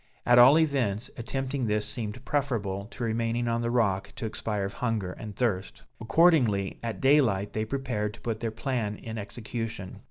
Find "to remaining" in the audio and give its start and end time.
2.85-3.47